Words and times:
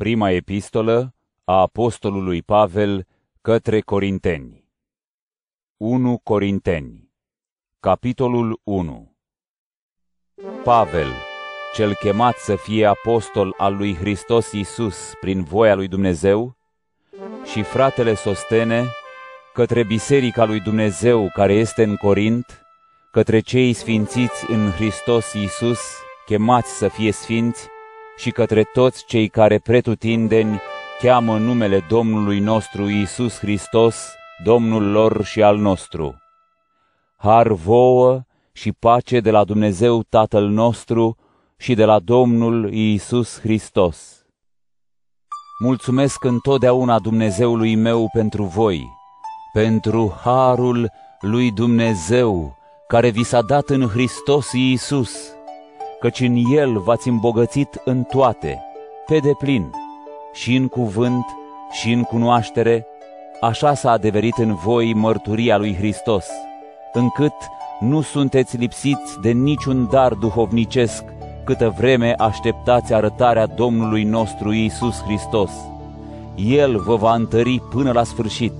Prima 0.00 0.30
epistolă 0.30 1.14
a 1.44 1.60
apostolului 1.60 2.42
Pavel 2.42 3.06
către 3.40 3.80
Corinteni. 3.80 4.64
1 5.76 6.18
Corinteni 6.18 7.12
Capitolul 7.80 8.60
1 8.62 9.16
Pavel, 10.64 11.06
cel 11.74 11.94
chemat 11.94 12.36
să 12.36 12.56
fie 12.56 12.86
apostol 12.86 13.54
al 13.56 13.76
lui 13.76 13.94
Hristos 13.94 14.52
Iisus 14.52 15.12
prin 15.20 15.44
voia 15.44 15.74
lui 15.74 15.88
Dumnezeu, 15.88 16.56
și 17.44 17.62
fratele 17.62 18.14
Sostene, 18.14 18.84
către 19.52 19.84
biserica 19.84 20.44
lui 20.44 20.60
Dumnezeu 20.60 21.30
care 21.34 21.52
este 21.52 21.82
în 21.82 21.96
Corint, 21.96 22.62
către 23.12 23.40
cei 23.40 23.72
sfințiți 23.72 24.50
în 24.50 24.70
Hristos 24.70 25.32
Iisus, 25.32 25.80
chemați 26.26 26.76
să 26.76 26.88
fie 26.88 27.12
sfinți, 27.12 27.68
și 28.20 28.30
către 28.30 28.62
toți 28.62 29.04
cei 29.04 29.28
care 29.28 29.58
pretutindeni 29.58 30.60
cheamă 30.98 31.38
numele 31.38 31.84
Domnului 31.88 32.38
nostru 32.38 32.88
Iisus 32.88 33.38
Hristos, 33.38 34.14
Domnul 34.44 34.90
lor 34.90 35.24
și 35.24 35.42
al 35.42 35.56
nostru. 35.56 36.14
Har 37.16 37.52
vouă 37.52 38.22
și 38.52 38.72
pace 38.72 39.20
de 39.20 39.30
la 39.30 39.44
Dumnezeu 39.44 40.02
Tatăl 40.02 40.48
nostru 40.48 41.16
și 41.56 41.74
de 41.74 41.84
la 41.84 41.98
Domnul 41.98 42.72
Iisus 42.72 43.40
Hristos. 43.40 44.24
Mulțumesc 45.62 46.24
întotdeauna 46.24 46.98
Dumnezeului 46.98 47.74
meu 47.74 48.08
pentru 48.12 48.42
voi, 48.42 48.88
pentru 49.52 50.18
harul 50.22 50.90
lui 51.20 51.50
Dumnezeu 51.50 52.56
care 52.88 53.08
vi 53.08 53.22
s-a 53.22 53.42
dat 53.42 53.68
în 53.68 53.88
Hristos 53.88 54.52
Iisus, 54.52 55.32
căci 56.00 56.20
în 56.20 56.36
El 56.52 56.78
v-ați 56.78 57.08
îmbogățit 57.08 57.80
în 57.84 58.02
toate, 58.02 58.62
pe 59.06 59.18
deplin, 59.18 59.70
și 60.32 60.54
în 60.54 60.68
cuvânt, 60.68 61.24
și 61.70 61.92
în 61.92 62.02
cunoaștere, 62.02 62.86
așa 63.40 63.74
s-a 63.74 63.90
adeverit 63.90 64.36
în 64.36 64.54
voi 64.54 64.94
mărturia 64.94 65.56
lui 65.56 65.74
Hristos, 65.74 66.26
încât 66.92 67.32
nu 67.80 68.00
sunteți 68.00 68.56
lipsiți 68.56 69.20
de 69.22 69.30
niciun 69.30 69.88
dar 69.90 70.12
duhovnicesc, 70.12 71.04
câtă 71.44 71.74
vreme 71.78 72.14
așteptați 72.18 72.94
arătarea 72.94 73.46
Domnului 73.46 74.02
nostru 74.02 74.52
Iisus 74.52 75.02
Hristos. 75.02 75.50
El 76.34 76.78
vă 76.78 76.96
va 76.96 77.14
întări 77.14 77.60
până 77.70 77.92
la 77.92 78.04
sfârșit, 78.04 78.54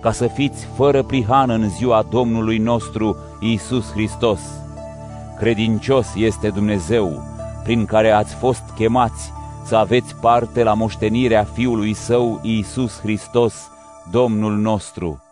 ca 0.00 0.12
să 0.12 0.26
fiți 0.26 0.64
fără 0.64 1.02
prihană 1.02 1.54
în 1.54 1.68
ziua 1.68 2.06
Domnului 2.10 2.58
nostru 2.58 3.16
Iisus 3.40 3.92
Hristos. 3.92 4.40
Credincios 5.38 6.14
este 6.16 6.48
Dumnezeu, 6.48 7.22
prin 7.62 7.84
care 7.84 8.10
ați 8.10 8.34
fost 8.34 8.62
chemați 8.76 9.32
să 9.64 9.76
aveți 9.76 10.16
parte 10.20 10.62
la 10.62 10.74
moștenirea 10.74 11.44
Fiului 11.44 11.92
Său 11.92 12.40
Iisus 12.42 13.00
Hristos, 13.00 13.70
Domnul 14.10 14.56
nostru. 14.56 15.22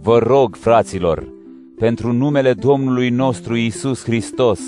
Vă 0.00 0.18
rog, 0.18 0.56
fraților, 0.56 1.28
pentru 1.78 2.12
numele 2.12 2.52
Domnului 2.52 3.08
nostru 3.08 3.56
Iisus 3.56 4.04
Hristos, 4.04 4.60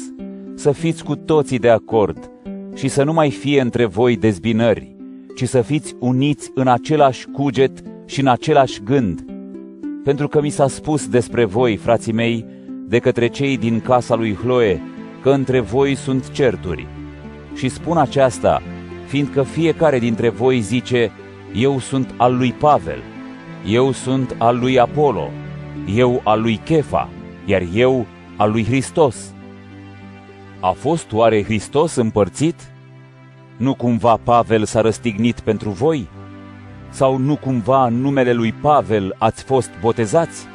să 0.55 0.73
fiți 0.73 1.05
cu 1.05 1.17
toții 1.17 1.59
de 1.59 1.71
acord 1.71 2.31
și 2.75 2.89
să 2.89 3.05
nu 3.05 3.13
mai 3.13 3.31
fie 3.31 3.61
între 3.61 3.85
voi 3.85 4.17
dezbinări, 4.17 4.97
ci 5.37 5.49
să 5.49 5.61
fiți 5.61 5.95
uniți 6.01 6.51
în 6.55 6.69
același 6.69 7.27
cuget 7.27 7.83
și 8.07 8.21
în 8.21 8.27
același 8.27 8.83
gând. 8.83 9.25
Pentru 10.05 10.29
că 10.29 10.41
mi 10.41 10.51
s-a 10.51 10.69
spus 10.69 11.09
despre 11.09 11.45
voi, 11.45 11.77
frații 11.77 12.13
mei, 12.13 12.54
de 12.95 13.01
către 13.01 13.27
cei 13.27 13.57
din 13.57 13.81
casa 13.81 14.15
lui 14.15 14.35
Hloe, 14.35 14.83
că 15.23 15.31
între 15.31 15.61
voi 15.61 15.95
sunt 15.95 16.31
certuri. 16.31 16.87
Și 17.55 17.69
spun 17.69 17.97
aceasta, 17.97 18.63
fiindcă 19.07 19.43
fiecare 19.43 19.99
dintre 19.99 20.29
voi 20.29 20.61
zice, 20.61 21.11
eu 21.55 21.79
sunt 21.79 22.15
al 22.17 22.37
lui 22.37 22.53
Pavel, 22.53 23.03
eu 23.67 23.93
sunt 23.93 24.35
al 24.39 24.59
lui 24.59 24.79
Apollo, 24.79 25.31
eu 25.95 26.21
al 26.25 26.41
lui 26.41 26.61
Chefa, 26.65 27.09
iar 27.45 27.63
eu 27.73 28.07
al 28.37 28.51
lui 28.51 28.65
Hristos. 28.65 29.35
A 30.61 30.71
fost 30.71 31.13
oare 31.13 31.45
Hristos 31.45 31.95
împărțit? 31.95 32.61
Nu 33.57 33.75
cumva 33.75 34.17
Pavel 34.25 34.65
s-a 34.65 34.81
răstignit 34.81 35.41
pentru 35.41 35.71
voi? 35.71 36.09
Sau 36.91 37.17
nu 37.17 37.37
cumva 37.37 37.87
în 37.87 38.01
numele 38.01 38.33
lui 38.33 38.53
Pavel 38.53 39.15
ați 39.19 39.43
fost 39.43 39.71
botezați? 39.81 40.54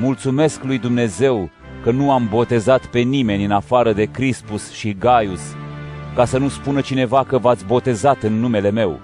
Mulțumesc 0.00 0.62
lui 0.62 0.78
Dumnezeu 0.78 1.50
că 1.82 1.90
nu 1.90 2.12
am 2.12 2.28
botezat 2.30 2.86
pe 2.86 2.98
nimeni 2.98 3.44
în 3.44 3.50
afară 3.50 3.92
de 3.92 4.04
Crispus 4.04 4.70
și 4.70 4.96
Gaius, 4.98 5.40
ca 6.14 6.24
să 6.24 6.38
nu 6.38 6.48
spună 6.48 6.80
cineva 6.80 7.24
că 7.24 7.38
v-ați 7.38 7.66
botezat 7.66 8.22
în 8.22 8.32
numele 8.32 8.70
meu. 8.70 9.00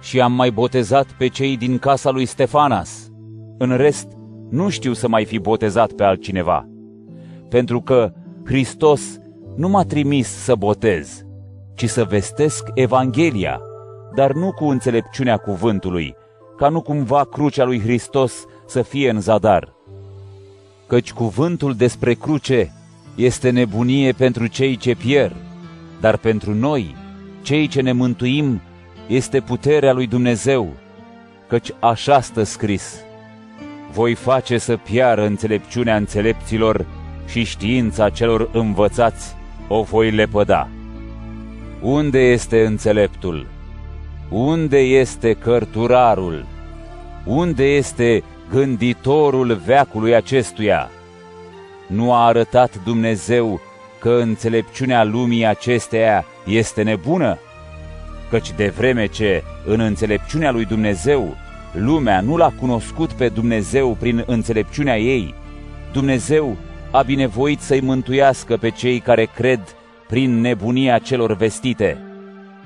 Și 0.00 0.20
am 0.20 0.32
mai 0.32 0.50
botezat 0.50 1.06
pe 1.18 1.28
cei 1.28 1.56
din 1.56 1.78
casa 1.78 2.10
lui 2.10 2.24
Stefanas. 2.24 3.10
În 3.58 3.76
rest, 3.76 4.06
nu 4.50 4.68
știu 4.68 4.92
să 4.92 5.08
mai 5.08 5.24
fi 5.24 5.38
botezat 5.38 5.92
pe 5.92 6.04
altcineva. 6.04 6.68
Pentru 7.48 7.80
că 7.80 8.12
Hristos 8.44 9.18
nu 9.56 9.68
m-a 9.68 9.82
trimis 9.82 10.28
să 10.28 10.54
botez, 10.54 11.22
ci 11.74 11.88
să 11.88 12.04
vestesc 12.04 12.68
Evanghelia, 12.74 13.60
dar 14.14 14.32
nu 14.32 14.52
cu 14.52 14.64
înțelepciunea 14.64 15.36
cuvântului, 15.36 16.14
ca 16.56 16.68
nu 16.68 16.80
cumva 16.80 17.24
crucea 17.24 17.64
lui 17.64 17.80
Hristos 17.80 18.44
să 18.66 18.82
fie 18.82 19.10
în 19.10 19.20
zadar. 19.20 19.76
Căci 20.88 21.12
cuvântul 21.12 21.74
despre 21.74 22.14
cruce 22.14 22.72
este 23.14 23.50
nebunie 23.50 24.12
pentru 24.12 24.46
cei 24.46 24.76
ce 24.76 24.94
pierd, 24.94 25.36
dar 26.00 26.16
pentru 26.16 26.54
noi, 26.54 26.96
cei 27.42 27.66
ce 27.66 27.80
ne 27.80 27.92
mântuim, 27.92 28.60
este 29.06 29.40
puterea 29.40 29.92
lui 29.92 30.06
Dumnezeu, 30.06 30.72
căci 31.46 31.70
așa 31.80 32.20
stă 32.20 32.42
scris. 32.42 32.94
Voi 33.92 34.14
face 34.14 34.58
să 34.58 34.76
piară 34.76 35.26
înțelepciunea 35.26 35.96
înțelepților 35.96 36.86
și 37.26 37.44
știința 37.44 38.10
celor 38.10 38.50
învățați 38.52 39.34
o 39.68 39.82
voi 39.82 40.10
lepăda. 40.10 40.68
Unde 41.80 42.18
este 42.18 42.66
înțeleptul? 42.66 43.46
Unde 44.28 44.78
este 44.78 45.32
cărturarul? 45.32 46.46
Unde 47.24 47.64
este 47.64 48.22
gânditorul 48.50 49.60
veacului 49.64 50.14
acestuia? 50.14 50.90
Nu 51.86 52.12
a 52.12 52.26
arătat 52.26 52.84
Dumnezeu 52.84 53.60
că 53.98 54.10
înțelepciunea 54.10 55.04
lumii 55.04 55.46
acesteia 55.46 56.24
este 56.46 56.82
nebună? 56.82 57.38
Căci 58.30 58.52
de 58.52 58.68
vreme 58.68 59.06
ce, 59.06 59.42
în 59.66 59.80
înțelepciunea 59.80 60.50
lui 60.50 60.64
Dumnezeu, 60.64 61.36
lumea 61.72 62.20
nu 62.20 62.36
l-a 62.36 62.52
cunoscut 62.60 63.12
pe 63.12 63.28
Dumnezeu 63.28 63.96
prin 64.00 64.24
înțelepciunea 64.26 64.98
ei, 64.98 65.34
Dumnezeu 65.92 66.56
a 66.90 67.02
binevoit 67.02 67.60
să-i 67.60 67.80
mântuiască 67.80 68.56
pe 68.56 68.70
cei 68.70 68.98
care 68.98 69.28
cred 69.34 69.60
prin 70.08 70.40
nebunia 70.40 70.98
celor 70.98 71.36
vestite. 71.36 71.98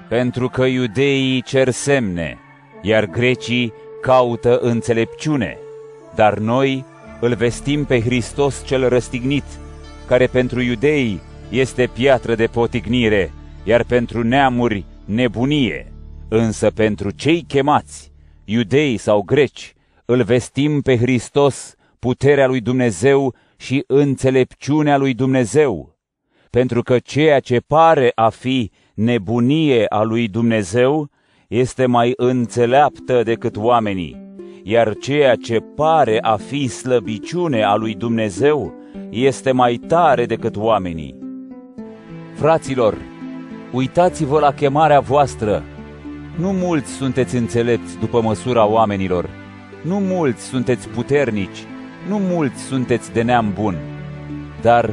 Pentru 0.09 0.49
că 0.49 0.65
iudeii 0.65 1.43
cer 1.43 1.71
semne, 1.71 2.39
iar 2.83 3.07
grecii 3.07 3.73
caută 4.01 4.59
înțelepciune, 4.59 5.59
dar 6.15 6.39
noi 6.39 6.85
îl 7.21 7.35
vestim 7.35 7.85
pe 7.85 8.01
Hristos 8.01 8.65
cel 8.65 8.89
răstignit, 8.89 9.45
care 10.07 10.27
pentru 10.27 10.61
iudei 10.61 11.21
este 11.49 11.91
piatră 11.93 12.35
de 12.35 12.47
potignire, 12.47 13.33
iar 13.65 13.85
pentru 13.85 14.23
neamuri 14.23 14.85
nebunie, 15.05 15.93
însă 16.29 16.71
pentru 16.71 17.11
cei 17.11 17.43
chemați, 17.43 18.13
iudei 18.45 18.97
sau 18.97 19.23
greci, 19.23 19.75
îl 20.05 20.23
vestim 20.23 20.81
pe 20.81 20.97
Hristos 20.97 21.75
puterea 21.99 22.47
lui 22.47 22.61
Dumnezeu 22.61 23.35
și 23.57 23.85
înțelepciunea 23.87 24.97
lui 24.97 25.15
Dumnezeu, 25.15 25.97
pentru 26.51 26.83
că 26.83 26.99
ceea 26.99 27.41
ce 27.41 27.61
pare 27.61 28.13
a 28.15 28.29
fi 28.29 28.71
nebunie 28.95 29.87
a 29.89 30.03
lui 30.03 30.29
Dumnezeu 30.29 31.11
este 31.49 31.87
mai 31.87 32.13
înțeleaptă 32.17 33.23
decât 33.23 33.57
oamenii, 33.57 34.32
iar 34.63 34.95
ceea 34.95 35.35
ce 35.35 35.59
pare 35.61 36.19
a 36.21 36.37
fi 36.37 36.69
slăbiciune 36.69 37.63
a 37.63 37.75
lui 37.75 37.95
Dumnezeu 37.95 38.75
este 39.11 39.53
mai 39.53 39.75
tare 39.75 40.27
decât 40.27 40.57
oamenii. 40.57 41.15
Fraților, 42.35 42.97
uitați-vă 43.73 44.39
la 44.39 44.53
chemarea 44.53 45.01
voastră. 45.01 45.63
Nu 46.39 46.53
mulți 46.53 46.93
sunteți 46.93 47.37
înțelepți 47.37 47.99
după 47.99 48.21
măsura 48.23 48.67
oamenilor, 48.67 49.29
nu 49.83 49.99
mulți 49.99 50.43
sunteți 50.43 50.89
puternici, 50.89 51.65
nu 52.09 52.19
mulți 52.19 52.63
sunteți 52.63 53.13
de 53.13 53.23
neam 53.23 53.53
bun, 53.55 53.77
dar 54.63 54.91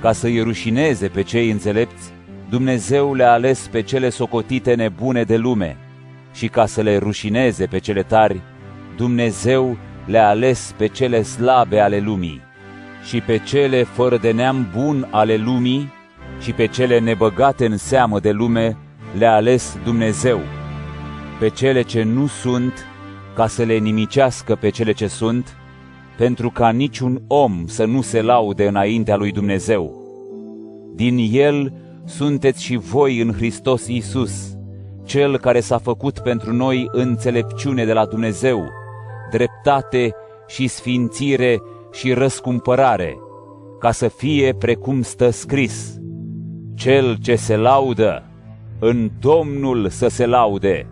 ca 0.00 0.12
să-i 0.12 0.40
rușineze 0.40 1.08
pe 1.08 1.22
cei 1.22 1.50
înțelepți, 1.50 2.12
Dumnezeu 2.50 3.14
le-a 3.14 3.32
ales 3.32 3.68
pe 3.70 3.82
cele 3.82 4.08
socotite 4.08 4.74
nebune 4.74 5.22
de 5.22 5.36
lume 5.36 5.76
și 6.32 6.48
ca 6.48 6.66
să 6.66 6.80
le 6.80 6.96
rușineze 6.96 7.66
pe 7.66 7.78
cele 7.78 8.02
tari, 8.02 8.40
Dumnezeu 8.96 9.76
le-a 10.06 10.28
ales 10.28 10.74
pe 10.76 10.86
cele 10.86 11.22
slabe 11.22 11.80
ale 11.80 11.98
lumii 11.98 12.40
și 13.04 13.20
pe 13.20 13.38
cele 13.38 13.82
fără 13.82 14.16
de 14.16 14.30
neam 14.30 14.68
bun 14.76 15.08
ale 15.10 15.36
lumii 15.36 15.92
și 16.40 16.52
pe 16.52 16.66
cele 16.66 16.98
nebăgate 16.98 17.66
în 17.66 17.76
seamă 17.76 18.20
de 18.20 18.30
lume 18.30 18.76
le-a 19.18 19.34
ales 19.34 19.78
Dumnezeu, 19.84 20.40
pe 21.38 21.48
cele 21.48 21.82
ce 21.82 22.02
nu 22.02 22.26
sunt, 22.26 22.86
ca 23.34 23.46
să 23.46 23.62
le 23.62 23.76
nimicească 23.76 24.54
pe 24.54 24.68
cele 24.68 24.92
ce 24.92 25.06
sunt, 25.06 25.56
pentru 26.16 26.50
ca 26.50 26.70
niciun 26.70 27.22
om 27.26 27.66
să 27.66 27.84
nu 27.84 28.00
se 28.00 28.22
laude 28.22 28.66
înaintea 28.66 29.16
lui 29.16 29.32
Dumnezeu. 29.32 30.00
Din 30.94 31.28
El 31.32 31.72
sunteți 32.04 32.62
și 32.62 32.76
voi 32.76 33.20
în 33.20 33.32
Hristos 33.32 33.86
Iisus, 33.86 34.56
Cel 35.04 35.38
care 35.38 35.60
s-a 35.60 35.78
făcut 35.78 36.18
pentru 36.18 36.52
noi 36.52 36.88
înțelepciune 36.92 37.84
de 37.84 37.92
la 37.92 38.04
Dumnezeu, 38.04 38.68
dreptate 39.32 40.14
și 40.46 40.66
sfințire 40.66 41.62
și 41.92 42.12
răscumpărare, 42.12 43.18
ca 43.78 43.90
să 43.90 44.08
fie 44.08 44.54
precum 44.54 45.02
stă 45.02 45.30
scris. 45.30 45.96
Cel 46.74 47.16
ce 47.16 47.34
se 47.34 47.56
laudă, 47.56 48.26
în 48.80 49.10
Domnul 49.20 49.88
să 49.88 50.08
se 50.08 50.26
laude. 50.26 50.91